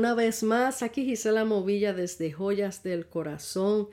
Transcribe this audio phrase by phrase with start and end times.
[0.00, 3.90] Una vez más, aquí Gisela Movilla desde Joyas del Corazón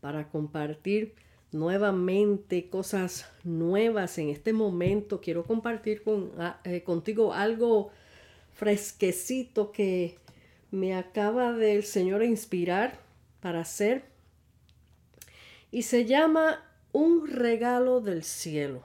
[0.00, 1.16] para compartir
[1.50, 5.20] nuevamente cosas nuevas en este momento.
[5.20, 7.90] Quiero compartir con, ah, eh, contigo algo
[8.52, 10.18] fresquecito que
[10.70, 13.00] me acaba del Señor inspirar
[13.40, 14.04] para hacer.
[15.72, 16.62] Y se llama
[16.92, 18.84] Un regalo del cielo.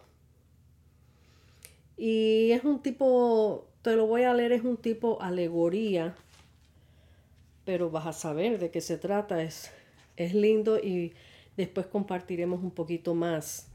[1.97, 6.15] Y es un tipo, te lo voy a leer, es un tipo alegoría,
[7.65, 9.41] pero vas a saber de qué se trata.
[9.41, 9.71] Es,
[10.15, 11.13] es lindo y
[11.57, 13.69] después compartiremos un poquito más.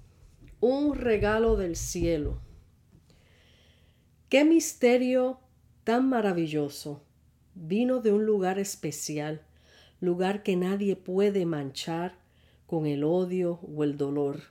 [0.61, 2.41] Un regalo del cielo.
[4.29, 5.41] Qué misterio
[5.85, 7.03] tan maravilloso
[7.55, 9.43] vino de un lugar especial,
[10.01, 12.19] lugar que nadie puede manchar
[12.67, 14.43] con el odio o el dolor.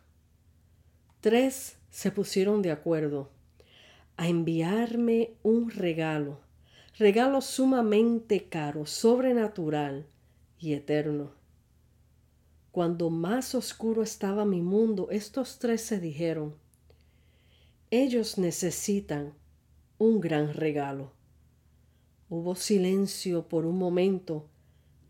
[1.21, 3.29] Tres se pusieron de acuerdo
[4.17, 6.39] a enviarme un regalo,
[6.97, 10.07] regalo sumamente caro, sobrenatural
[10.59, 11.31] y eterno.
[12.71, 16.55] Cuando más oscuro estaba mi mundo, estos tres se dijeron,
[17.91, 19.33] ellos necesitan
[19.97, 21.11] un gran regalo.
[22.29, 24.47] Hubo silencio por un momento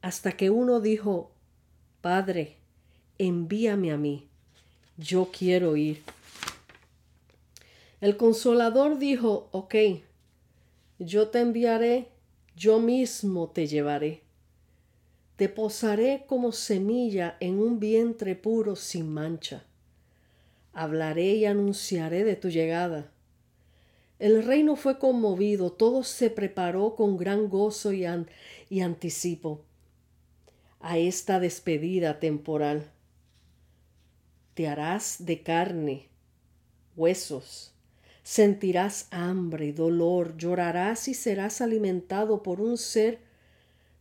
[0.02, 1.32] hasta que uno dijo,
[2.02, 2.58] Padre,
[3.18, 4.28] envíame a mí,
[4.98, 6.04] yo quiero ir.
[8.00, 9.76] El consolador dijo, ok,
[11.00, 12.10] yo te enviaré,
[12.56, 14.24] yo mismo te llevaré.
[15.36, 19.64] Te posaré como semilla en un vientre puro sin mancha.
[20.74, 23.12] Hablaré y anunciaré de tu llegada.
[24.18, 28.06] El reino fue conmovido, todo se preparó con gran gozo y,
[28.70, 29.62] y anticipo
[30.80, 32.90] a esta despedida temporal.
[34.56, 36.10] Te harás de carne,
[36.96, 37.74] huesos,
[38.28, 43.22] sentirás hambre, dolor, llorarás y serás alimentado por un ser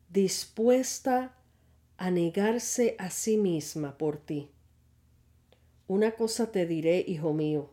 [0.08, 1.36] dispuesta
[1.96, 4.50] a negarse a sí misma por ti.
[5.86, 7.70] Una cosa te diré, hijo mío,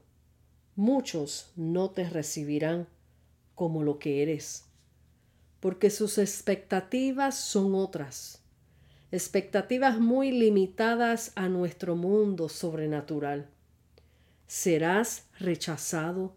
[0.75, 2.87] muchos no te recibirán
[3.55, 4.65] como lo que eres,
[5.59, 8.43] porque sus expectativas son otras,
[9.11, 13.49] expectativas muy limitadas a nuestro mundo sobrenatural.
[14.45, 16.35] Serás rechazado,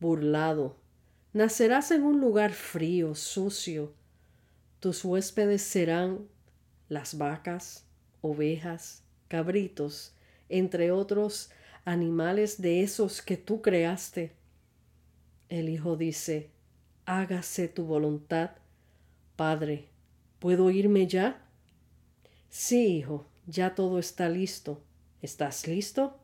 [0.00, 0.76] burlado.
[1.32, 3.92] Nacerás en un lugar frío, sucio.
[4.80, 6.28] Tus huéspedes serán
[6.88, 7.84] las vacas,
[8.20, 10.14] ovejas, cabritos,
[10.48, 11.50] entre otros
[11.84, 14.32] animales de esos que tú creaste.
[15.48, 16.50] El Hijo dice,
[17.06, 18.50] hágase tu voluntad.
[19.36, 19.88] Padre,
[20.38, 21.46] ¿puedo irme ya?
[22.48, 24.82] Sí, hijo, ya todo está listo.
[25.22, 26.18] ¿Estás listo?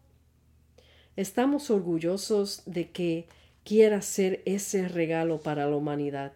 [1.17, 3.29] Estamos orgullosos de que
[3.65, 6.35] quiera ser ese regalo para la humanidad.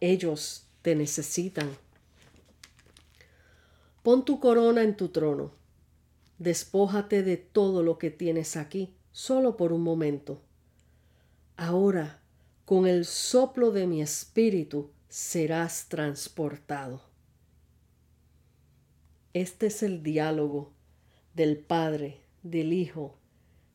[0.00, 1.70] Ellos te necesitan.
[4.02, 5.52] Pon tu corona en tu trono.
[6.38, 10.42] Despójate de todo lo que tienes aquí, solo por un momento.
[11.56, 12.20] Ahora,
[12.64, 17.02] con el soplo de mi espíritu, serás transportado.
[19.32, 20.72] Este es el diálogo
[21.34, 23.16] del Padre, del Hijo,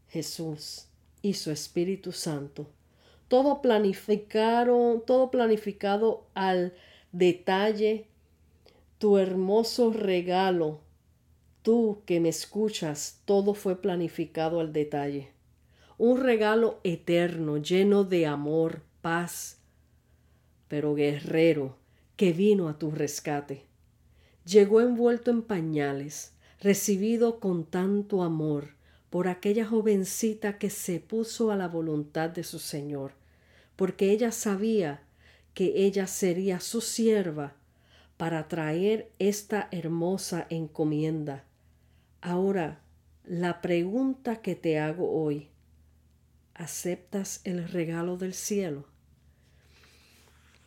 [0.10, 0.88] Jesús
[1.22, 2.72] y su Espíritu Santo
[3.30, 6.74] todo planificaron, todo planificado al
[7.12, 8.08] detalle,
[8.98, 10.82] tu hermoso regalo,
[11.62, 15.30] tú que me escuchas, todo fue planificado al detalle.
[16.00, 19.60] Un regalo eterno, lleno de amor, paz,
[20.68, 21.78] pero guerrero,
[22.16, 23.64] que vino a tu rescate.
[24.44, 28.70] Llegó envuelto en pañales, recibido con tanto amor
[29.12, 33.19] por aquella jovencita que se puso a la voluntad de su Señor
[33.80, 35.00] porque ella sabía
[35.54, 37.54] que ella sería su sierva
[38.18, 41.46] para traer esta hermosa encomienda.
[42.20, 42.82] Ahora,
[43.24, 45.48] la pregunta que te hago hoy,
[46.56, 48.84] ¿aceptas el regalo del cielo?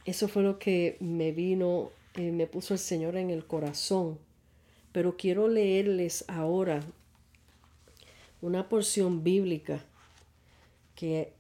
[0.07, 4.19] Eso fue lo que me vino, eh, me puso el Señor en el corazón.
[4.91, 6.81] Pero quiero leerles ahora
[8.41, 9.85] una porción bíblica
[10.95, 11.35] que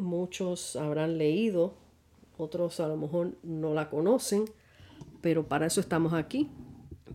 [0.00, 1.74] muchos habrán leído,
[2.36, 4.46] otros a lo mejor no la conocen,
[5.20, 6.48] pero para eso estamos aquí,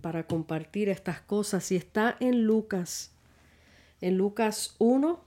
[0.01, 1.71] para compartir estas cosas.
[1.71, 3.11] Y está en Lucas,
[4.01, 5.19] en Lucas 1,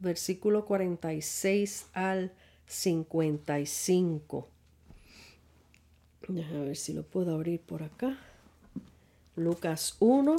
[0.00, 2.32] versículo 46 al
[2.66, 4.48] 55.
[6.28, 8.16] Déjame ver si lo puedo abrir por acá.
[9.36, 10.36] Lucas 1.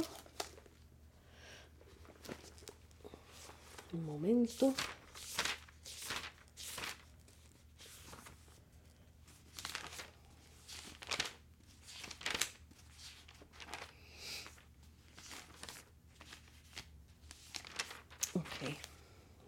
[3.92, 4.74] Un momento.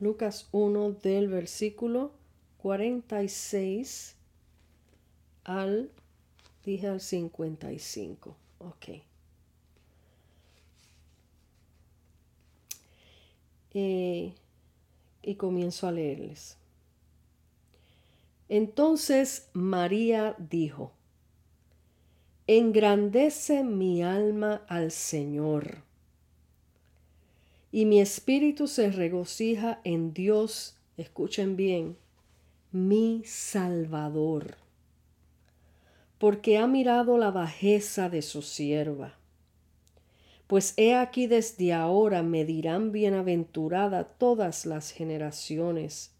[0.00, 2.12] Lucas 1 del versículo
[2.58, 4.16] 46
[5.44, 5.90] al,
[6.64, 8.36] dije al 55.
[8.58, 8.88] Ok.
[13.74, 14.34] Eh,
[15.22, 16.56] y comienzo a leerles.
[18.48, 20.92] Entonces María dijo,
[22.46, 25.82] Engrandece mi alma al Señor,
[27.76, 31.98] y mi espíritu se regocija en Dios, escuchen bien,
[32.72, 34.56] mi Salvador,
[36.16, 39.18] porque ha mirado la bajeza de su sierva.
[40.46, 46.14] Pues he aquí desde ahora me dirán bienaventurada todas las generaciones,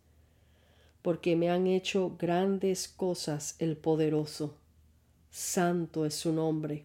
[1.01, 4.59] porque me han hecho grandes cosas el poderoso
[5.31, 6.85] santo es su nombre.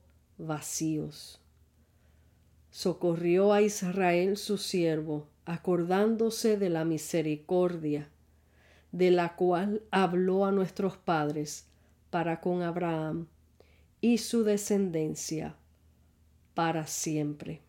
[0.45, 1.39] vacíos.
[2.69, 8.09] Socorrió a Israel su siervo, acordándose de la misericordia,
[8.91, 11.67] de la cual habló a nuestros padres
[12.09, 13.27] para con Abraham
[14.01, 15.55] y su descendencia
[16.53, 17.61] para siempre.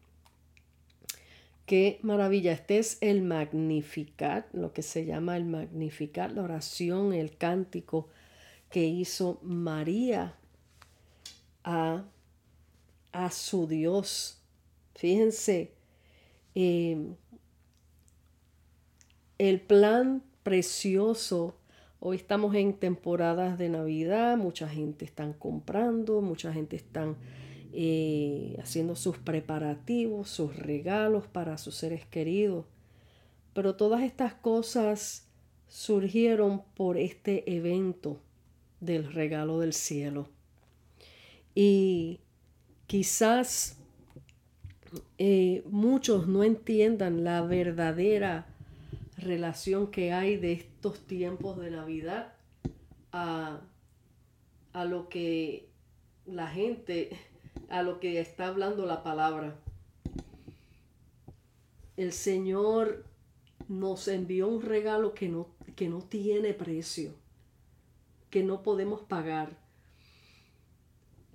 [1.66, 2.52] Qué maravilla.
[2.52, 8.08] Este es el Magnificat, lo que se llama el Magnificat, la oración, el cántico
[8.68, 10.34] que hizo María
[11.62, 12.04] a,
[13.12, 14.40] a su Dios.
[14.94, 15.72] Fíjense,
[16.54, 17.14] em,
[19.38, 21.54] el plan precioso.
[22.00, 27.14] Hoy estamos en temporadas de Navidad, mucha gente está comprando, mucha gente está
[27.72, 32.66] eh, haciendo sus preparativos, sus regalos para sus seres queridos.
[33.54, 35.28] Pero todas estas cosas
[35.68, 38.20] surgieron por este evento
[38.80, 40.28] del regalo del cielo.
[41.54, 42.20] Y
[42.92, 43.78] quizás
[45.16, 48.44] eh, muchos no entiendan la verdadera
[49.16, 52.34] relación que hay de estos tiempos de Navidad
[53.10, 53.62] a,
[54.74, 55.70] a lo que
[56.26, 57.18] la gente,
[57.70, 59.56] a lo que está hablando la palabra.
[61.96, 63.06] El Señor
[63.68, 65.46] nos envió un regalo que no,
[65.76, 67.14] que no tiene precio
[68.28, 69.61] que no podemos pagar.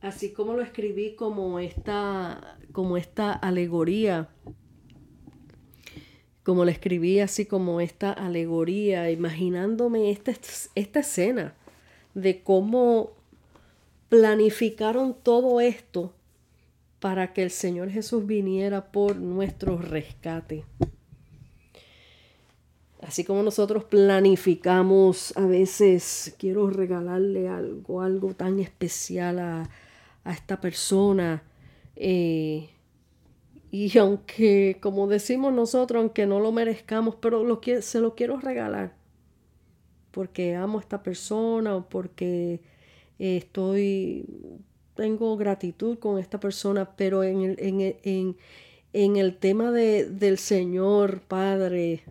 [0.01, 4.29] Así como lo escribí como esta, como esta alegoría,
[6.43, 10.33] como lo escribí así como esta alegoría, imaginándome esta,
[10.75, 11.55] esta escena
[12.13, 13.11] de cómo
[14.07, 16.13] planificaron todo esto
[16.99, 20.63] para que el Señor Jesús viniera por nuestro rescate.
[23.01, 29.69] Así como nosotros planificamos, a veces quiero regalarle algo, algo tan especial a,
[30.31, 31.43] esta persona.
[31.95, 32.69] Eh,
[33.71, 38.39] y aunque, como decimos nosotros, aunque no lo merezcamos, pero lo que, se lo quiero
[38.39, 38.95] regalar.
[40.11, 42.61] Porque amo a esta persona o porque
[43.19, 44.25] estoy,
[44.95, 48.37] tengo gratitud con esta persona, pero en el, en,
[48.93, 52.03] en el tema de, del Señor Padre,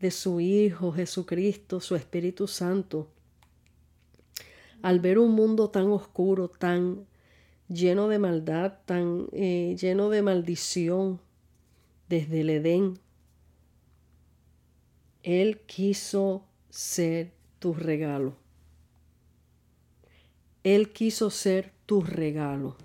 [0.00, 3.08] de su Hijo Jesucristo, su Espíritu Santo,
[4.82, 7.06] al ver un mundo tan oscuro, tan
[7.72, 11.20] lleno de maldad, tan eh, lleno de maldición
[12.08, 12.98] desde el Edén,
[15.22, 18.36] Él quiso ser tu regalo.
[20.64, 22.76] Él quiso ser tu regalo.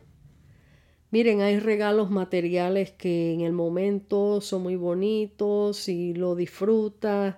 [1.11, 7.37] Miren, hay regalos materiales que en el momento son muy bonitos y lo disfrutas,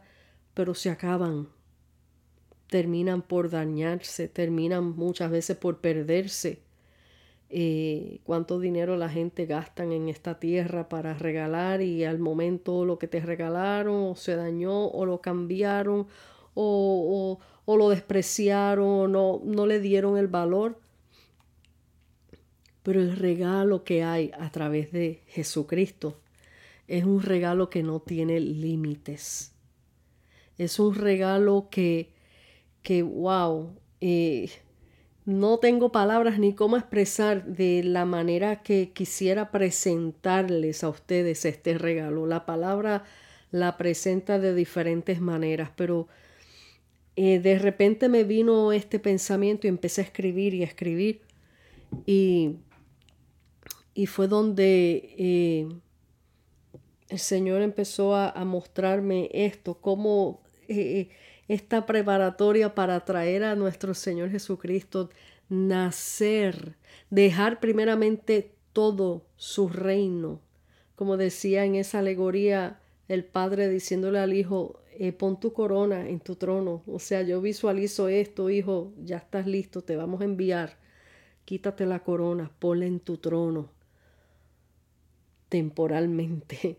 [0.53, 1.49] pero se acaban.
[2.67, 6.68] Terminan por dañarse, terminan muchas veces por perderse.
[7.51, 12.99] Eh, cuánto dinero la gente gasta en esta tierra para regalar y al momento lo
[12.99, 16.07] que te regalaron o se dañó o lo cambiaron
[16.53, 20.77] o, o, lo despreciaron o no, no le dieron el valor
[22.83, 26.19] pero el regalo que hay a través de Jesucristo
[26.87, 29.53] es un regalo que no tiene límites.
[30.57, 32.09] Es un regalo que,
[32.81, 34.49] que wow, eh,
[35.25, 41.77] no tengo palabras ni cómo expresar de la manera que quisiera presentarles a ustedes este
[41.77, 42.25] regalo.
[42.25, 43.03] La palabra
[43.51, 46.07] la presenta de diferentes maneras, pero
[47.15, 51.21] eh, de repente me vino este pensamiento y empecé a escribir y a escribir
[52.05, 52.57] y,
[53.93, 55.67] y fue donde eh,
[57.09, 61.09] el Señor empezó a, mostrarme esto, cómo eh,
[61.49, 65.09] esta preparatoria para traer a nuestro Señor Jesucristo,
[65.49, 66.75] nacer,
[67.09, 70.39] dejar primeramente todo su reino.
[70.95, 76.19] Como decía en esa alegoría el padre diciéndole al hijo, eh, pon tu corona en
[76.19, 76.83] tu trono.
[76.85, 80.77] O sea, yo visualizo esto, hijo, ya estás listo, te vamos a enviar.
[81.45, 83.71] Quítate la corona, ponla en tu trono
[85.49, 86.77] temporalmente.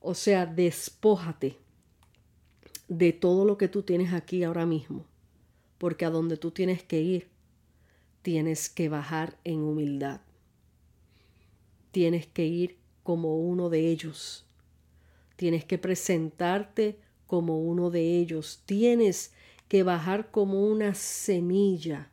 [0.00, 1.56] O sea, despójate
[2.88, 5.04] de todo lo que tú tienes aquí ahora mismo,
[5.78, 7.28] porque a donde tú tienes que ir,
[8.22, 10.20] tienes que bajar en humildad.
[11.92, 14.44] Tienes que ir como uno de ellos.
[15.36, 18.62] Tienes que presentarte como uno de ellos.
[18.66, 19.32] Tienes
[19.68, 22.10] que bajar como una semilla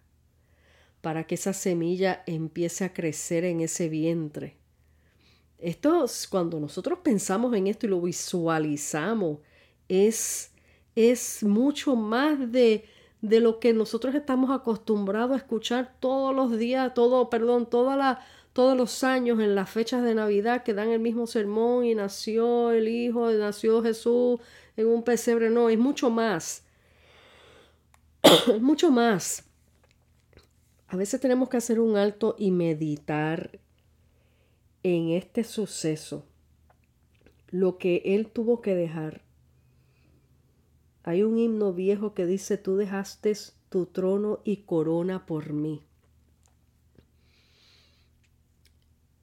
[1.01, 4.57] para que esa semilla empiece a crecer en ese vientre
[5.57, 9.39] esto, cuando nosotros pensamos en esto y lo visualizamos,
[9.87, 10.51] es,
[10.95, 12.85] es mucho más de,
[13.21, 19.03] de lo que nosotros estamos acostumbrados a escuchar todos los días, todo, perdón, todos los
[19.03, 23.29] años en las fechas de Navidad que dan el mismo sermón y nació el Hijo,
[23.31, 24.39] nació Jesús
[24.77, 25.49] en un pesebre.
[25.49, 26.63] No, es mucho más.
[28.23, 29.43] es mucho más.
[30.87, 33.59] A veces tenemos que hacer un alto y meditar
[34.83, 36.25] en este suceso
[37.49, 39.24] lo que él tuvo que dejar.
[41.07, 43.31] Hay un himno viejo que dice, tú dejaste
[43.69, 45.83] tu trono y corona por mí.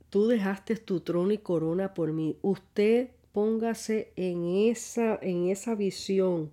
[0.09, 2.39] Tú dejaste tu trono y corona por mí.
[2.41, 6.53] Usted póngase en esa, en esa visión.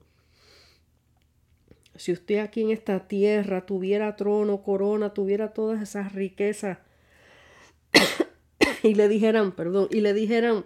[1.95, 6.79] Si usted aquí en esta tierra tuviera trono, corona, tuviera todas esas riquezas,
[8.81, 10.65] y le dijeran, perdón, y le dijeran,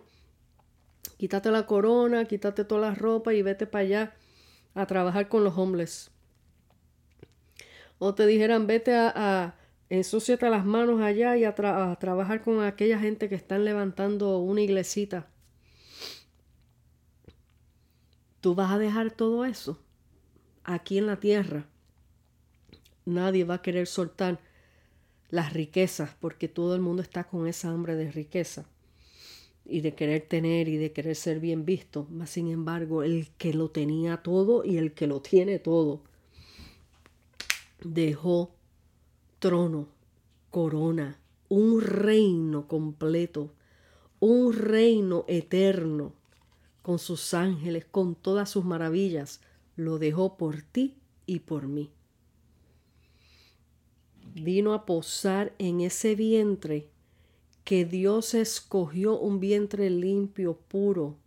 [1.17, 4.15] quítate la corona, quítate toda la ropa y vete para allá
[4.73, 6.11] a trabajar con los hombres.
[7.99, 9.55] O te dijeran, vete a, a
[10.49, 15.27] las manos allá y a, a, trabajar con aquella gente que están levantando una iglesita.
[18.41, 19.79] Tú vas a dejar todo eso
[20.63, 21.65] aquí en la tierra.
[23.05, 24.39] Nadie va a querer soltar
[25.29, 28.65] las riquezas, porque todo el mundo está con esa hambre de riqueza
[29.65, 32.07] y de querer tener y de querer ser bien visto.
[32.09, 36.01] Mas, sin embargo, el que lo tenía todo y el que lo tiene todo
[37.83, 38.51] dejó
[39.39, 39.87] trono,
[40.49, 43.53] corona, un reino completo,
[44.19, 46.13] un reino eterno,
[46.81, 49.41] con sus ángeles, con todas sus maravillas,
[49.75, 51.91] lo dejó por ti y por mí
[54.33, 56.89] vino a posar en ese vientre
[57.63, 61.17] que Dios escogió un vientre limpio, puro,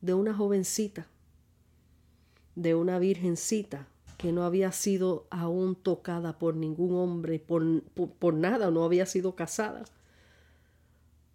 [0.00, 1.06] de una jovencita,
[2.56, 3.86] de una virgencita
[4.16, 9.34] que no había sido aún tocada por ningún hombre, por, por, nada, no había sido
[9.34, 9.84] casada.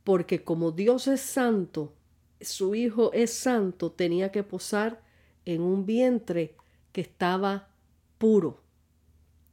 [0.04, 1.94] Porque como Dios es santo,
[2.42, 5.02] su Hijo es santo, tenía que posar
[5.46, 6.56] en un vientre
[6.92, 7.70] que estaba
[8.20, 8.62] puro,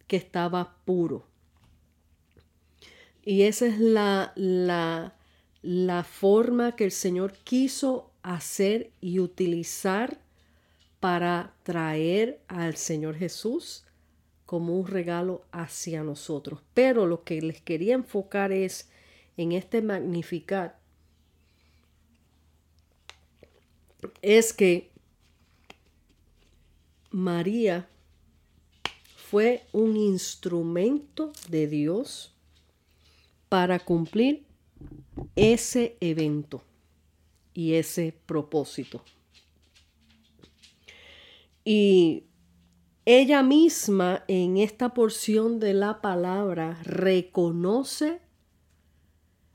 [0.07, 1.25] que estaba puro.
[3.25, 5.15] Y esa es la, la,
[5.63, 10.19] la forma que el Señor quiso hacer y utilizar
[11.01, 13.85] para traer al Señor Jesús
[14.47, 16.61] como un regalo hacia nosotros.
[16.75, 18.89] Pero lo que les quería enfocar es
[19.37, 20.79] en este magnificar,
[24.21, 24.91] es que
[27.11, 27.89] María
[29.17, 32.35] fue un instrumento de Dios
[33.53, 34.47] para cumplir
[35.37, 36.63] ese evento
[37.53, 39.05] y ese propósito.
[41.63, 42.25] Y
[43.05, 48.23] ella misma en esta porción de la palabra reconoce,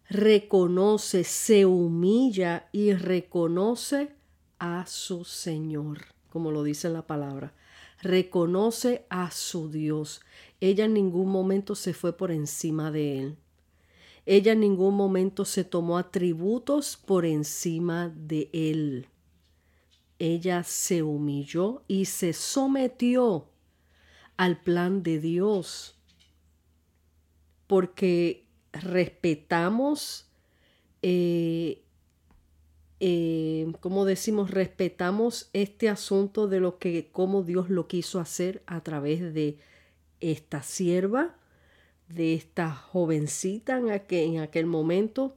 [0.07, 4.11] reconoce, se humilla y reconoce
[4.59, 7.55] a su Señor, como lo dice la palabra.
[8.03, 10.21] Reconoce a su Dios.
[10.61, 13.37] Ella en ningún momento se fue por encima de él.
[14.29, 19.07] Ella en ningún momento se tomó atributos por encima de él.
[20.19, 23.49] Ella se humilló y se sometió
[24.35, 25.95] al plan de Dios
[27.65, 30.27] porque respetamos
[31.01, 31.83] eh,
[32.99, 38.81] eh, como decimos, respetamos este asunto de lo que, cómo Dios lo quiso hacer a
[38.81, 39.59] través de
[40.19, 41.36] esta sierva,
[42.09, 45.35] de esta jovencita en aquel, en aquel momento,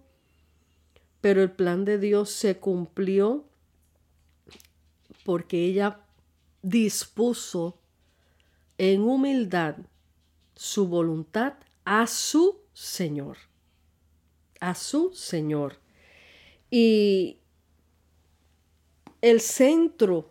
[1.21, 3.45] pero el plan de Dios se cumplió
[5.25, 6.01] porque ella
[6.63, 7.79] dispuso
[8.79, 9.77] en humildad
[10.55, 13.37] su voluntad a su Señor,
[14.61, 15.77] a su Señor.
[16.71, 17.39] Y
[19.21, 20.31] el centro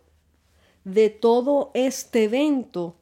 [0.84, 2.96] de todo este evento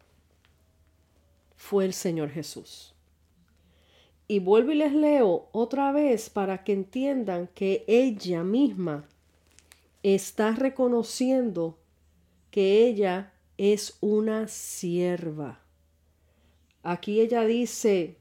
[1.57, 2.95] fue el Señor Jesús.
[4.30, 9.08] Y vuelvo y les leo otra vez para que entiendan que ella misma
[10.02, 11.78] está reconociendo
[12.50, 15.61] que ella es una sierva.
[16.82, 18.18] Aquí ella dice,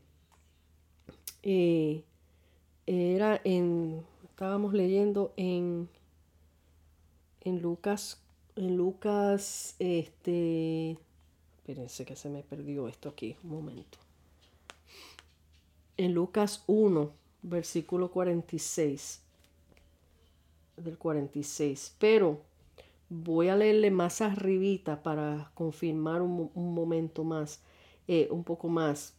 [1.43, 2.03] eh,
[2.85, 5.89] era en, estábamos leyendo en,
[7.41, 8.21] en Lucas,
[8.55, 10.97] en Lucas, este,
[11.57, 14.06] espérense que se me perdió esto aquí, un momento
[15.97, 17.11] en Lucas 1,
[17.41, 19.21] versículo 46,
[20.77, 22.41] del 46, pero
[23.09, 27.61] voy a leerle más arribita para confirmar un, momento más,
[28.07, 29.13] eh, un poco más.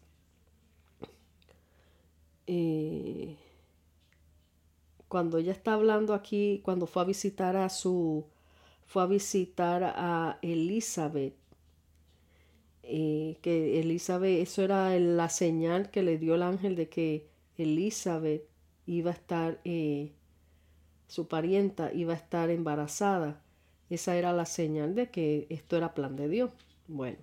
[2.46, 3.36] Eh,
[5.08, 8.24] cuando ella está hablando aquí, cuando fue a visitar a su,
[8.86, 11.34] fue a visitar a Elizabeth,
[12.90, 18.48] eh, que Elizabeth, eso era la señal que le dio el ángel de que Elizabeth
[18.86, 20.12] iba a estar, eh,
[21.06, 23.42] su parienta iba a estar embarazada.
[23.90, 26.50] Esa era la señal de que esto era plan de Dios.
[26.86, 27.18] Bueno,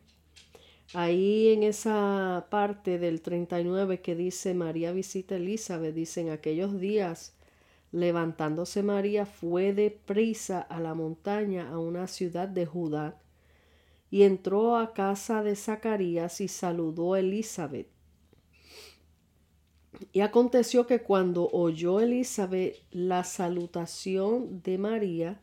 [0.93, 6.79] ahí en esa parte del 39 que dice María visita a Elizabeth, dice en aquellos
[6.79, 7.33] días,
[7.91, 13.19] levantándose María fue de prisa a la montaña, a una ciudad de Judá
[14.15, 17.89] y entró a casa de Zacarías y saludó a Elizabeth.
[20.13, 25.41] Y aconteció que cuando oyó Elizabeth la salutación de María,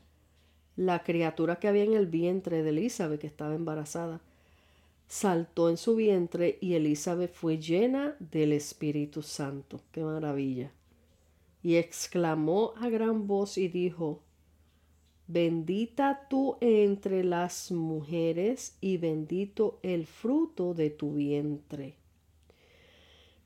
[0.74, 4.22] la criatura que había en el vientre de Elizabeth, que estaba embarazada,
[5.06, 9.82] saltó en su vientre y Elizabeth fue llena del Espíritu Santo.
[9.92, 10.72] ¡Qué maravilla!
[11.62, 14.22] Y exclamó a gran voz y dijo,
[15.26, 21.94] Bendita tú entre las mujeres y bendito el fruto de tu vientre.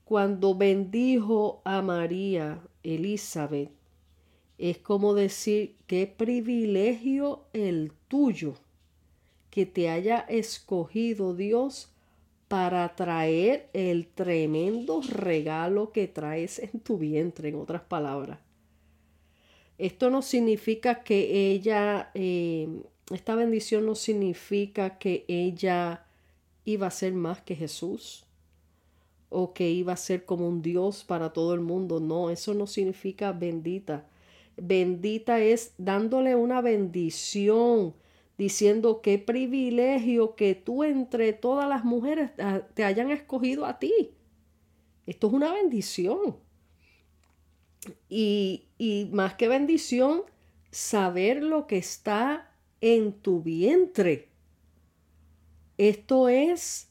[0.03, 3.71] Cuando bendijo a María Elizabeth,
[4.57, 8.55] es como decir qué privilegio el tuyo
[9.51, 11.91] que te haya escogido Dios
[12.47, 18.39] para traer el tremendo regalo que traes en tu vientre, en otras palabras.
[19.77, 22.67] Esto no significa que ella, eh,
[23.11, 26.05] esta bendición no significa que ella
[26.65, 28.25] iba a ser más que Jesús
[29.29, 31.99] o que iba a ser como un Dios para todo el mundo.
[31.99, 34.07] No, eso no significa bendita.
[34.57, 37.93] Bendita es dándole una bendición,
[38.37, 44.11] diciendo qué privilegio que tú entre todas las mujeres ah, te hayan escogido a ti.
[45.05, 46.37] Esto es una bendición.
[48.09, 50.23] Y, y más que bendición,
[50.71, 54.29] saber lo que está en tu vientre.
[55.77, 56.89] Esto es,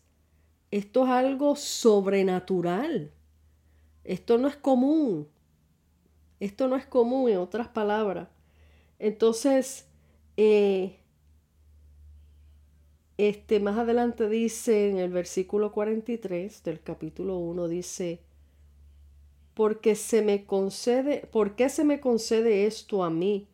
[0.71, 3.11] esto es algo sobrenatural.
[4.05, 5.29] Esto no es común.
[6.39, 8.29] Esto no es común, en otras palabras.
[8.99, 9.87] Entonces,
[10.37, 10.97] eh,
[13.19, 18.21] este más adelante dice en el versículo 43 del capítulo 1, dice,
[19.57, 23.49] porque se me concede, ¿por qué se me concede esto a mí?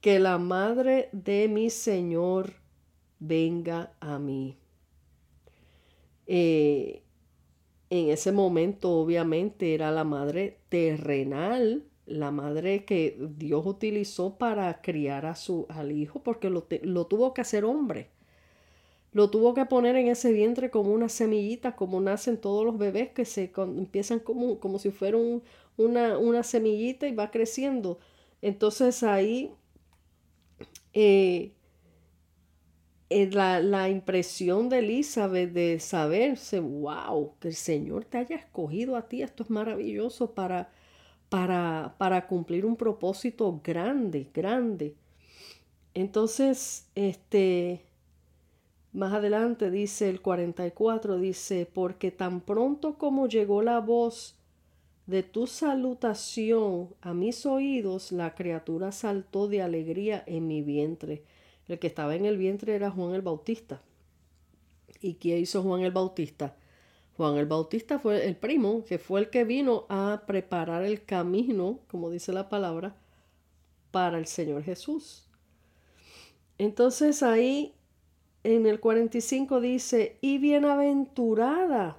[0.00, 2.54] Que la madre de mi Señor
[3.18, 4.56] venga a mí.
[6.26, 7.02] Eh,
[7.90, 15.26] en ese momento, obviamente, era la madre terrenal, la madre que Dios utilizó para criar
[15.26, 18.08] a su, al hijo, porque lo, lo tuvo que hacer hombre.
[19.12, 23.10] Lo tuvo que poner en ese vientre como una semillita, como nacen todos los bebés
[23.10, 25.18] que se empiezan como, como si fuera
[25.76, 27.98] una, una, semillita y va creciendo.
[28.40, 29.52] Entonces ahí
[30.94, 31.52] eh,
[33.10, 38.96] eh, la, la, impresión de Elizabeth de saberse, wow, que el Señor te haya escogido
[38.96, 40.70] a ti, esto es maravilloso para,
[41.28, 44.96] para, para cumplir un propósito grande, grande.
[45.94, 47.84] Entonces, este,
[48.92, 54.36] más adelante dice el 44, dice, porque tan pronto como llegó la voz
[55.06, 61.24] de tu salutación a mis oídos, la criatura saltó de alegría en mi vientre.
[61.68, 63.80] El que estaba en el vientre era Juan el Bautista.
[65.00, 66.54] ¿Y qué hizo Juan el Bautista?
[67.16, 71.80] Juan el Bautista fue el primo, que fue el que vino a preparar el camino,
[71.88, 72.94] como dice la palabra,
[73.90, 75.28] para el Señor Jesús.
[76.58, 77.74] Entonces ahí
[78.44, 81.98] en el 45 dice, y bienaventurada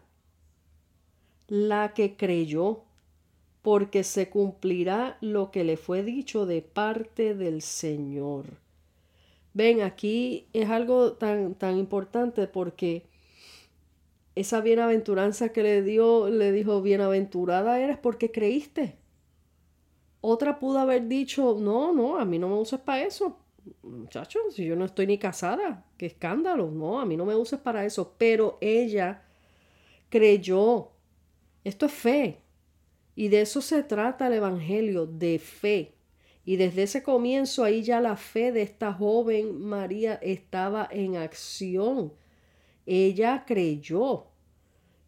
[1.48, 2.84] la que creyó,
[3.62, 8.58] porque se cumplirá lo que le fue dicho de parte del Señor.
[9.54, 13.06] Ven, aquí es algo tan, tan importante porque
[14.36, 18.98] esa bienaventuranza que le dio, le dijo, bienaventurada eres porque creíste.
[20.22, 23.38] Otra pudo haber dicho, no, no, a mí no me uses para eso.
[23.82, 27.60] Muchachos, si yo no estoy ni casada, qué escándalo, no, a mí no me uses
[27.60, 28.16] para eso.
[28.18, 29.24] Pero ella
[30.10, 30.92] creyó.
[31.64, 32.42] Esto es fe.
[33.16, 35.96] Y de eso se trata el Evangelio, de fe.
[36.46, 42.14] Y desde ese comienzo ahí ya la fe de esta joven María estaba en acción.
[42.86, 44.28] Ella creyó.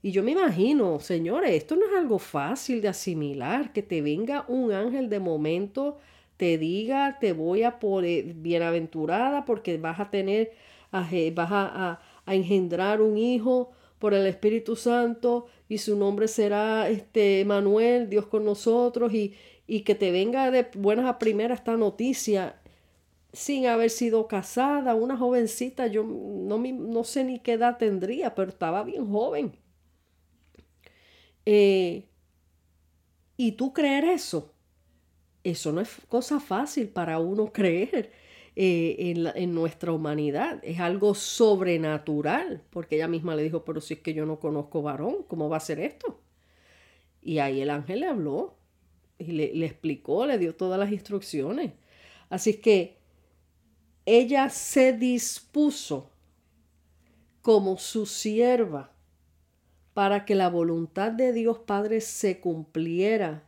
[0.01, 4.45] Y yo me imagino, señores, esto no es algo fácil de asimilar, que te venga
[4.47, 5.97] un ángel de momento,
[6.37, 10.53] te diga, te voy a poner bienaventurada porque vas a tener,
[10.91, 17.43] vas a, a engendrar un hijo por el Espíritu Santo y su nombre será este
[17.45, 19.33] Manuel, Dios con nosotros y,
[19.67, 22.61] y que te venga de buenas a primeras esta noticia
[23.33, 28.49] sin haber sido casada, una jovencita, yo no, no sé ni qué edad tendría, pero
[28.49, 29.57] estaba bien joven.
[31.45, 32.09] Eh,
[33.37, 34.54] ¿Y tú creer eso?
[35.45, 38.11] Eso no es cosa fácil para uno creer
[38.55, 40.59] eh, en, en, nuestra humanidad.
[40.63, 44.81] Es algo sobrenatural, porque ella misma le dijo, pero si es que yo no conozco
[44.81, 46.19] varón, ¿cómo va a ser esto?
[47.21, 48.57] Y ahí el ángel le habló
[49.19, 51.73] y le, explicó, le dio todas las instrucciones.
[52.29, 52.97] Así que
[54.05, 56.09] ella se dispuso
[57.43, 58.91] como su sierva
[59.93, 63.47] para que la voluntad de Dios Padre se cumpliera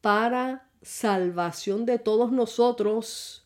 [0.00, 3.44] para salvación de todos nosotros,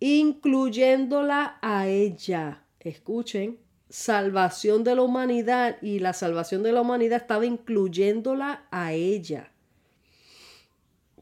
[0.00, 2.66] incluyéndola a ella.
[2.78, 3.58] Escuchen,
[3.88, 9.50] salvación de la humanidad y la salvación de la humanidad estaba incluyéndola a ella.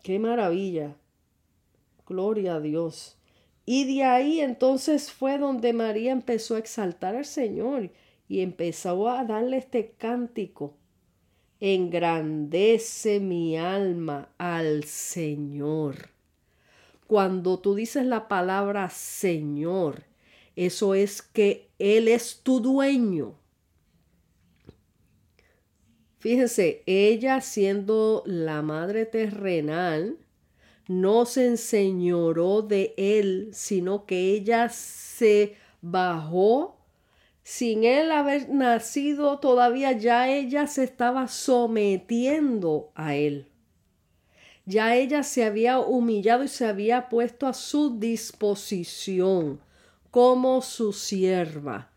[0.02, 0.96] Qué maravilla.
[2.04, 3.18] Gloria a Dios.
[3.64, 7.92] Y de ahí entonces fue donde María empezó a exaltar al Señor
[8.26, 10.79] y empezó a darle este cántico.
[11.60, 16.08] Engrandece mi alma al Señor.
[17.06, 20.04] Cuando tú dices la palabra Señor,
[20.56, 23.34] eso es que Él es tu dueño.
[26.18, 30.18] Fíjense, ella siendo la madre terrenal,
[30.86, 36.79] no se enseñoró de Él, sino que ella se bajó
[37.50, 43.48] sin él haber nacido todavía, ya ella se estaba sometiendo a él.
[44.66, 49.60] Ya ella se había humillado y se había puesto a su disposición
[50.12, 51.90] como su sierva.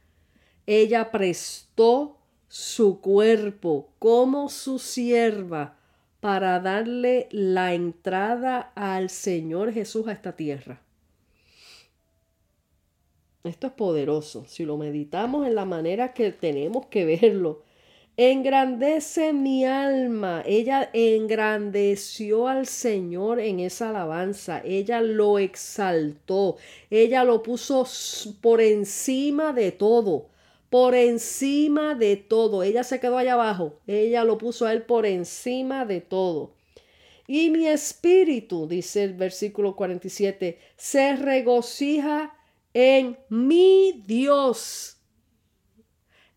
[0.66, 5.78] Ella prestó su cuerpo como su sierva
[6.20, 10.82] para darle la entrada al Señor Jesús a esta tierra.
[13.44, 14.46] Esto es poderoso.
[14.48, 17.64] Si lo meditamos en la manera que tenemos que verlo.
[18.16, 20.44] Engrandece mi alma.
[20.46, 24.62] Ella engrandeció al Señor en esa alabanza.
[24.64, 26.56] Ella lo exaltó.
[26.90, 27.86] Ella lo puso
[28.40, 30.28] por encima de todo.
[30.70, 32.64] Por encima de todo.
[32.64, 33.74] Ella se quedó allá abajo.
[33.88, 36.52] Ella lo puso a él por encima de todo.
[37.28, 42.34] Y mi espíritu, dice el versículo 47, se regocija
[42.74, 44.94] en mi Dios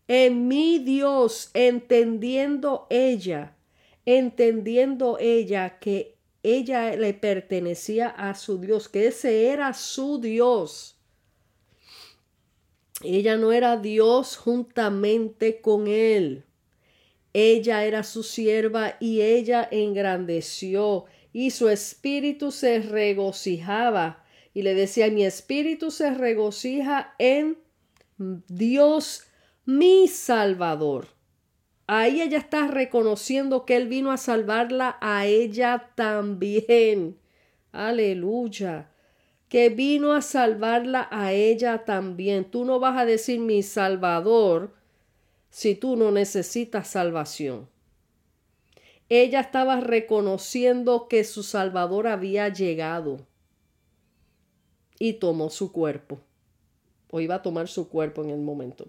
[0.07, 3.57] en mi Dios, entendiendo ella,
[4.05, 10.97] entendiendo ella que ella le pertenecía a su Dios, que ese era su Dios.
[13.03, 16.45] Ella no era Dios juntamente con él.
[17.33, 24.25] Ella era su sierva y ella engrandeció y su espíritu se regocijaba
[24.57, 27.59] y le decía, mi espíritu se regocija en
[28.17, 29.27] Dios
[29.65, 31.09] mi Salvador.
[31.85, 37.19] Ahí ella está reconociendo que Él vino a salvarla a ella también.
[37.71, 38.89] Aleluya.
[39.47, 42.45] Que vino a salvarla a ella también.
[42.45, 44.73] Tú no vas a decir mi Salvador
[45.51, 47.69] si tú no necesitas salvación.
[49.07, 53.27] ella estaba reconociendo que su Salvador había llegado
[54.99, 56.19] y tomó su cuerpo,
[57.11, 58.87] o iba a tomar su cuerpo en el momento.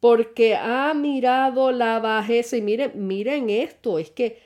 [0.00, 4.38] Porque ha mirado la bajeza, y miren, miren esto, es que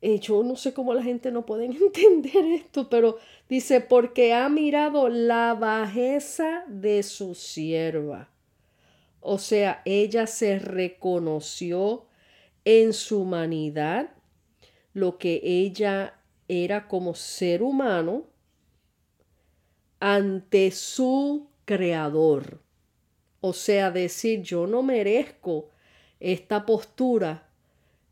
[0.00, 3.18] eh, yo no sé cómo la gente no puede entender esto, pero
[3.48, 8.28] dice, porque ha mirado la bajeza de su sierva.
[9.20, 12.06] O sea, ella se reconoció
[12.64, 14.10] en su humanidad,
[14.94, 16.18] lo que ella
[16.48, 18.31] era como ser humano
[20.04, 22.60] ante su creador.
[23.40, 25.68] O sea, decir, yo no merezco
[26.18, 27.46] esta postura,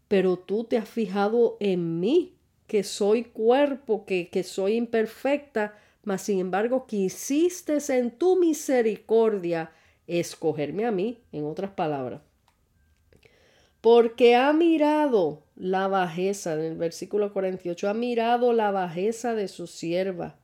[0.06, 2.36] pero tú te has fijado en mí,
[2.68, 9.72] que soy cuerpo, que, que soy imperfecta, mas sin embargo quisiste en tu misericordia
[10.06, 12.20] escogerme a mí, en otras palabras
[13.80, 19.66] porque ha mirado la bajeza, en el versículo 48, ha mirado la bajeza de su
[19.66, 20.39] sierva.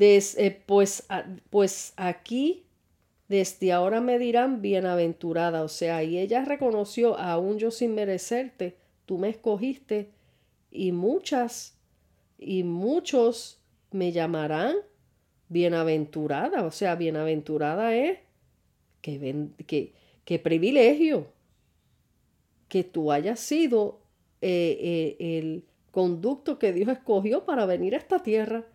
[0.00, 1.06] Eh, pues,
[1.50, 2.64] pues aquí,
[3.28, 9.18] desde ahora me dirán bienaventurada, o sea, y ella reconoció, aún yo sin merecerte, tú
[9.18, 10.10] me escogiste,
[10.70, 11.74] y muchas
[12.38, 13.58] y muchos
[13.90, 14.76] me llamarán
[15.48, 18.18] bienaventurada, o sea, bienaventurada es
[19.00, 19.92] que, ven, que,
[20.28, 21.32] Qué privilegio
[22.68, 23.98] que tú hayas sido
[24.42, 28.66] eh, eh, el conducto que Dios escogió para venir a esta tierra.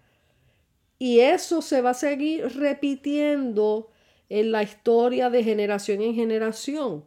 [1.05, 3.89] Y eso se va a seguir repitiendo
[4.29, 7.03] en la historia de generación en generación.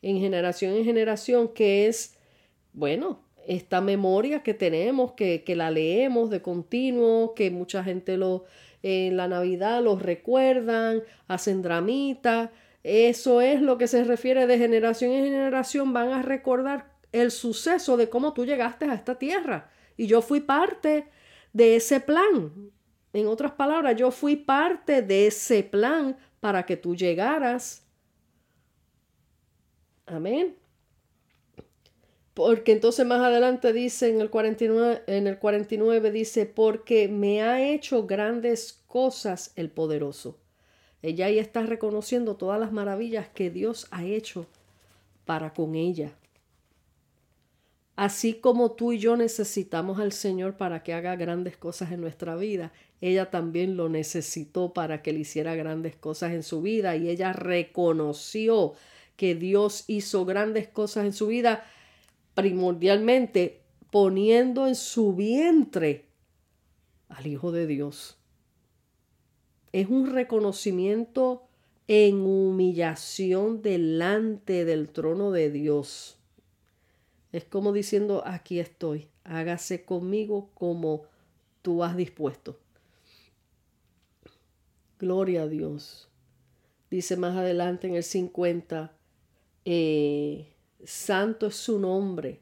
[0.00, 2.16] En generación en generación, que es,
[2.72, 8.46] bueno, esta memoria que tenemos, que, que la leemos de continuo, que mucha gente lo
[8.82, 12.50] en la Navidad los recuerdan, hacen dramita,
[12.82, 15.92] eso es lo que se refiere de generación en generación.
[15.92, 19.68] Van a recordar el suceso de cómo tú llegaste a esta tierra.
[19.98, 21.08] Y yo fui parte
[21.52, 22.72] de ese plan.
[23.12, 27.84] En otras palabras, yo fui parte de ese plan para que tú llegaras.
[30.06, 30.56] Amén.
[32.34, 37.66] Porque entonces más adelante dice en el 49, en el 49 dice, porque me ha
[37.66, 40.38] hecho grandes cosas el poderoso.
[41.00, 44.46] Ella ahí está reconociendo todas las maravillas que Dios ha hecho
[45.24, 46.12] para con ella.
[47.96, 52.36] Así como tú y yo necesitamos al Señor para que haga grandes cosas en nuestra
[52.36, 57.08] vida, ella también lo necesitó para que le hiciera grandes cosas en su vida y
[57.08, 58.74] ella reconoció
[59.16, 61.64] que Dios hizo grandes cosas en su vida
[62.34, 66.06] primordialmente poniendo en su vientre
[67.08, 68.16] al Hijo de Dios
[69.76, 71.42] es un reconocimiento
[71.86, 76.16] en humillación delante del trono de Dios.
[77.30, 81.02] Es como diciendo, aquí estoy, hágase conmigo como
[81.60, 82.58] tú has dispuesto.
[84.98, 86.08] Gloria a Dios.
[86.90, 88.96] Dice más adelante en el 50,
[89.64, 90.54] eh,
[90.84, 92.40] santo es su nombre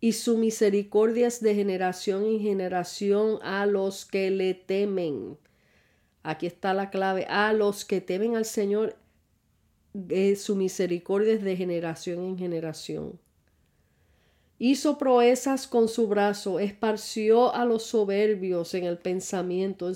[0.00, 5.38] y su misericordia es de generación en generación a los que le temen.
[6.22, 7.26] Aquí está la clave.
[7.28, 8.96] A los que temen al Señor,
[10.08, 13.18] eh, su misericordia es de generación en generación.
[14.58, 19.90] Hizo proezas con su brazo, esparció a los soberbios en el pensamiento.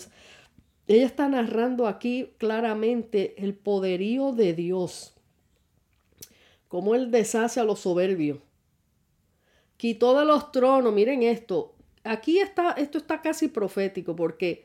[0.86, 5.14] Ella está narrando aquí claramente el poderío de Dios,
[6.68, 8.38] como Él deshace a los soberbios.
[9.76, 14.64] Quitó de los tronos, miren esto, aquí está, esto está casi profético porque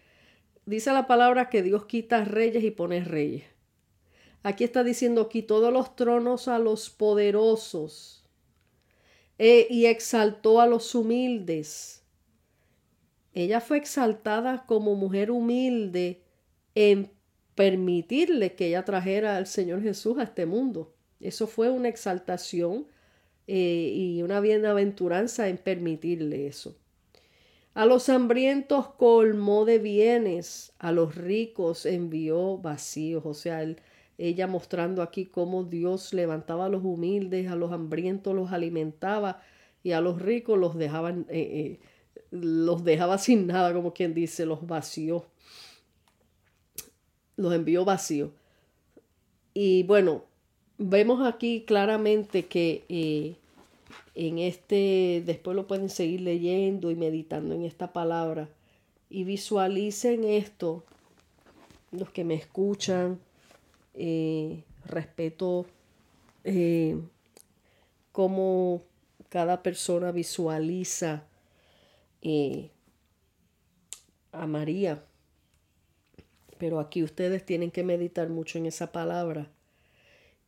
[0.70, 3.44] Dice la palabra que Dios quita reyes y pone reyes.
[4.44, 8.24] Aquí está diciendo, quitó de los tronos a los poderosos
[9.40, 11.99] eh, y exaltó a los humildes.
[13.40, 16.22] Ella fue exaltada como mujer humilde
[16.76, 17.12] en
[17.56, 20.94] permitirle que ella trajera al Señor Jesús a este mundo.
[21.20, 22.88] Eso fue una exaltación
[23.48, 26.78] eh, y una bienaventuranza en permitirle eso.
[27.74, 33.26] A los hambrientos colmó de bienes, a los ricos envió vacíos.
[33.26, 33.66] O sea,
[34.18, 39.42] ella mostrando aquí cómo Dios levantaba a los humildes, a los hambrientos los alimentaba
[39.82, 41.80] y a los ricos los dejaba, eh, eh,
[42.32, 45.26] los dejaba sin nada, como quien dice, los vació.
[47.36, 48.32] Los envió vacíos.
[49.54, 50.24] Y bueno,
[50.78, 53.36] vemos aquí claramente que eh,
[54.16, 58.50] en este, después lo pueden seguir leyendo y meditando en esta palabra
[59.10, 60.84] y visualicen esto,
[61.92, 63.20] los que me escuchan,
[63.96, 65.66] eh, respeto
[66.44, 66.98] eh,
[68.12, 68.84] cómo
[69.30, 71.24] cada persona visualiza
[72.22, 72.72] eh,
[74.32, 75.04] a María.
[76.58, 79.50] Pero aquí ustedes tienen que meditar mucho en esa palabra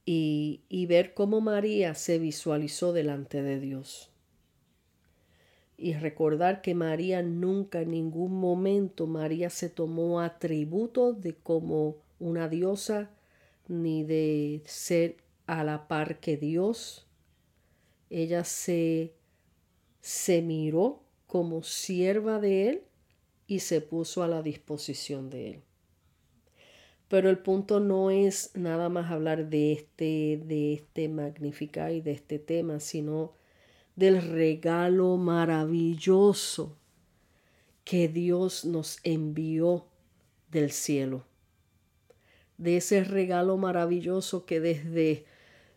[0.05, 4.09] y, y ver cómo María se visualizó delante de Dios.
[5.77, 12.47] Y recordar que María nunca en ningún momento María se tomó atributos de como una
[12.47, 13.09] diosa
[13.67, 17.07] ni de ser a la par que Dios.
[18.09, 19.13] Ella se,
[20.01, 22.81] se miró como sierva de Él
[23.47, 25.61] y se puso a la disposición de Él.
[27.07, 32.37] Pero el punto no es nada más hablar de este, de este y de este
[32.37, 33.31] tema, sino
[33.95, 36.75] del regalo maravilloso
[37.85, 39.85] que Dios nos envió
[40.51, 41.23] del cielo.
[42.57, 45.23] De ese regalo maravilloso que desde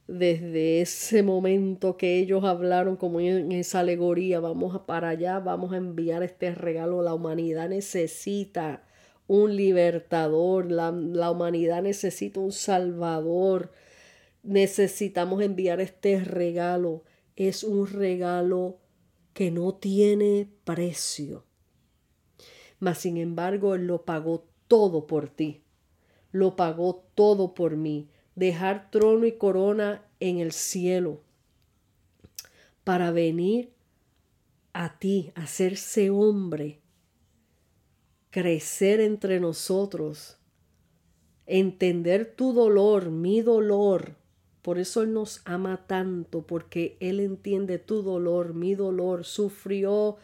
[0.07, 5.79] desde ese momento que ellos hablaron como en esa alegoría, vamos para allá, vamos a
[5.79, 8.85] enviar este regalo, la humanidad necesita
[9.27, 13.73] un libertador, la, la humanidad necesita un salvador,
[14.43, 17.05] necesitamos enviar este regalo,
[17.37, 18.79] es un regalo
[19.33, 21.45] que no tiene precio.
[22.79, 25.63] Mas sin embargo, Él lo pagó todo por ti,
[26.31, 31.21] lo pagó todo por mí dejar trono y corona en el cielo
[32.85, 33.73] para venir
[34.73, 36.81] a ti, hacerse hombre,
[38.31, 40.37] crecer entre nosotros,
[41.47, 44.17] entender tu dolor, mi dolor.
[44.63, 50.17] Por eso Él nos ama tanto, porque Él entiende tu dolor, mi dolor, sufrió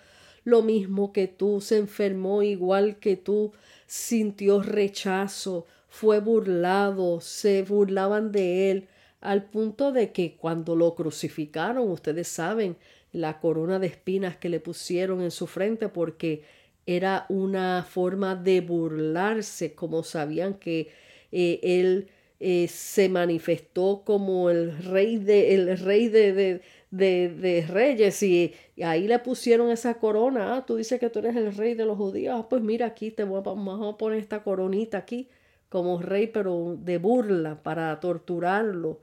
[0.45, 3.53] lo mismo que tú, se enfermó igual que tú,
[3.87, 8.89] sintió rechazo, fue burlado, se burlaban de él,
[9.21, 12.77] al punto de que cuando lo crucificaron, ustedes saben,
[13.13, 16.45] la corona de espinas que le pusieron en su frente porque
[16.87, 20.91] era una forma de burlarse, como sabían que
[21.33, 28.55] eh, él eh, se manifestó como el rey de, el rey de, de, reyes y,
[28.83, 30.57] ahí le pusieron esa corona.
[30.57, 32.37] Ah, tú dices que tú eres el rey de los judíos.
[32.39, 35.29] Ah, pues mira aquí, te voy a, a poner esta coronita aquí
[35.71, 39.01] como rey, pero de burla para torturarlo.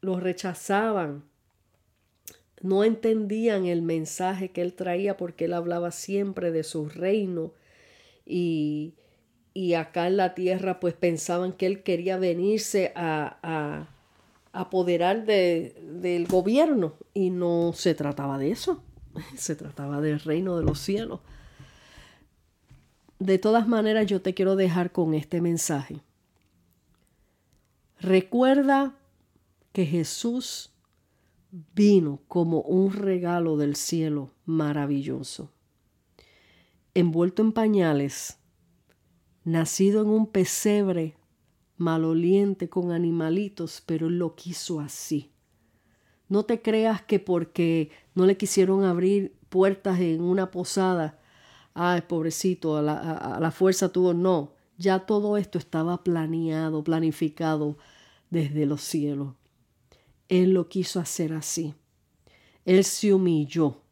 [0.00, 1.24] Lo rechazaban.
[2.62, 7.52] No entendían el mensaje que él traía porque él hablaba siempre de su reino
[8.24, 8.94] y,
[9.52, 13.88] y acá en la tierra pues pensaban que él quería venirse a, a,
[14.52, 18.84] apoderar de, del gobierno y no se trataba de eso,
[19.36, 21.18] se trataba del reino de los cielos.
[23.22, 26.00] De todas maneras, yo te quiero dejar con este mensaje.
[28.00, 28.96] Recuerda
[29.72, 30.72] que Jesús
[31.72, 35.52] vino como un regalo del cielo maravilloso,
[36.94, 38.38] envuelto en pañales,
[39.44, 41.14] nacido en un pesebre
[41.76, 45.30] maloliente con animalitos, pero él lo quiso así.
[46.28, 51.21] No te creas que porque no le quisieron abrir puertas en una posada,
[51.74, 54.14] ay, pobrecito, a la, fuerza tuvo.
[54.14, 57.76] No, ya todo esto estaba planeado, planificado
[58.30, 59.34] desde los cielos.
[60.28, 61.74] Él lo quiso hacer así.
[62.64, 63.82] Él se humilló.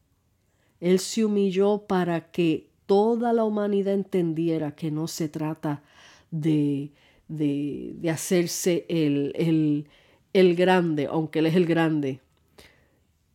[0.81, 5.83] Él se humilló para que toda la humanidad entendiera que no se trata
[6.31, 6.92] de,
[7.29, 9.88] de, de hacerse el, el,
[10.33, 12.21] el grande, aunque Él es el grande.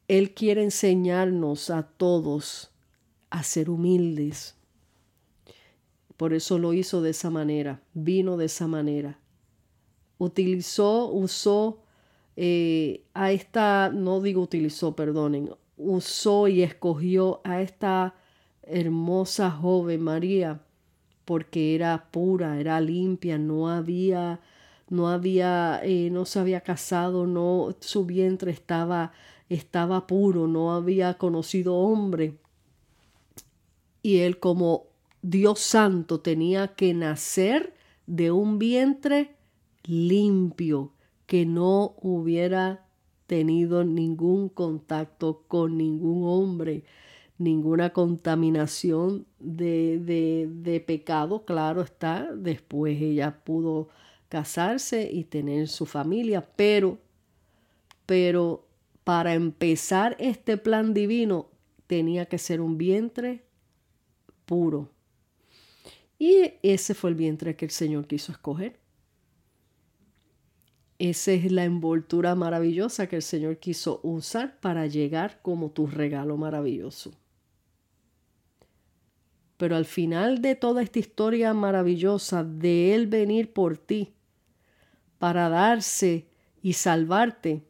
[0.07, 2.72] Él quiere enseñarnos a todos
[3.36, 4.55] a ser humildes.
[6.15, 9.19] Por eso lo hizo de esa manera, vino de esa manera.
[10.17, 11.83] Utilizó, usó
[12.38, 18.15] eh, a esta, no digo utilizó, perdonen, usó y escogió a esta
[18.63, 20.61] hermosa joven María
[21.25, 24.39] porque era pura, era limpia, no había,
[24.88, 29.11] no había, eh, no se había casado, no, su vientre estaba,
[29.49, 32.39] estaba puro, no había conocido hombre
[34.06, 34.86] y él como
[35.24, 37.74] Dios santo tenía que nacer
[38.06, 39.36] de un vientre
[39.84, 40.91] limpio,
[41.26, 42.86] que no hubiera
[43.26, 46.84] tenido ningún contacto con ningún hombre,
[47.39, 53.89] ninguna contaminación de, de, de, pecado, claro está, después ella pudo
[54.30, 56.99] casarse y tener su familia, pero,
[58.06, 58.68] pero
[59.03, 61.47] para empezar este plan divino
[61.88, 63.44] tenía que ser un vientre
[64.45, 64.89] puro.
[66.17, 68.79] Y ese fue el vientre que el Señor quiso escoger.
[70.97, 76.37] Esa es la envoltura maravillosa que el Señor quiso usar para llegar como tu regalo
[76.37, 77.11] maravilloso.
[79.57, 84.13] Pero al final de toda esta historia maravillosa de Él venir por ti,
[85.17, 86.27] para darse
[86.61, 87.63] y salvarte,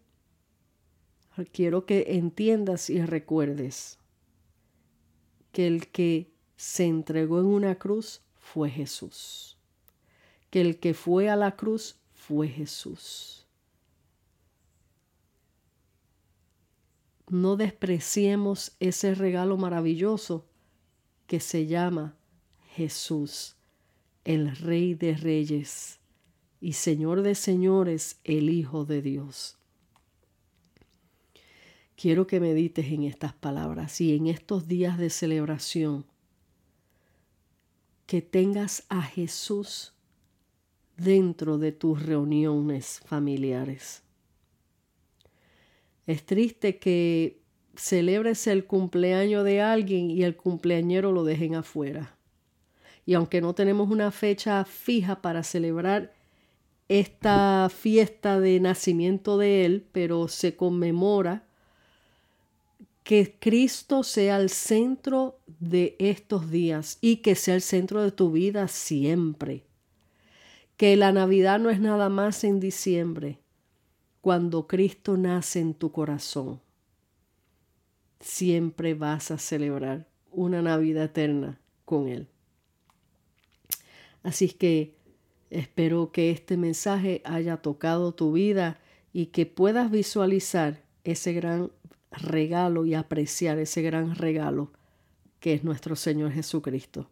[1.51, 3.99] quiero que entiendas y recuerdes
[5.51, 9.58] que el que se entregó en una cruz fue Jesús.
[10.49, 13.45] Que el que fue a la cruz fue Jesús.
[17.28, 20.45] No despreciemos ese regalo maravilloso
[21.28, 22.16] que se llama
[22.76, 23.56] Jesús,
[24.24, 25.99] el Rey de Reyes
[26.62, 29.58] y Señor de Señores, el Hijo de Dios.
[31.95, 36.06] Quiero que medites en estas palabras y en estos días de celebración,
[38.06, 39.93] que tengas a Jesús
[40.97, 44.03] dentro de tus reuniones familiares.
[46.06, 47.41] Es triste que
[47.76, 52.16] celebres el cumpleaños de alguien y el cumpleañero lo dejen afuera.
[53.06, 56.14] Y aunque no tenemos una fecha fija para celebrar
[56.88, 61.45] esta fiesta de nacimiento de Él, pero se conmemora
[63.06, 68.32] que Cristo sea el centro de estos días y que sea el centro de tu
[68.32, 69.64] vida siempre.
[70.76, 73.38] Que la Navidad no es nada más en diciembre,
[74.22, 76.60] cuando Cristo nace en tu corazón.
[78.22, 82.28] Siempre vas a celebrar una Navidad eterna con Él.
[84.24, 84.95] Así que
[85.51, 88.80] espero que este mensaje haya tocado tu vida
[89.14, 91.70] y que puedas visualizar ese gran
[92.22, 94.72] regalo y apreciar ese gran regalo
[95.39, 97.09] que es nuestro Señor Jesucristo.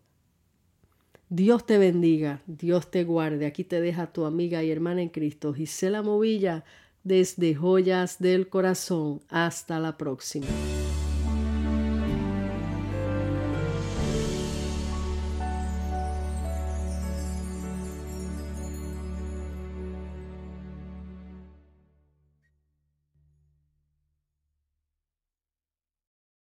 [1.29, 3.45] Dios te bendiga, Dios te guarde.
[3.45, 6.63] Aquí te deja tu amiga y hermana en Cristo, Gisela Movilla,
[7.03, 9.21] desde Joyas del Corazón.
[9.29, 10.47] Hasta la próxima.